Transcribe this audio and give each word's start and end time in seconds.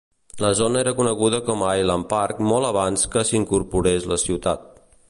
La 0.43 0.49
zona 0.59 0.79
era 0.85 0.93
coneguda 0.99 1.39
com 1.49 1.61
a 1.67 1.75
Island 1.81 2.09
Park 2.15 2.41
molt 2.53 2.71
abans 2.71 3.05
que 3.17 3.25
s'incorporés 3.31 4.11
la 4.15 4.21
ciutat. 4.27 4.69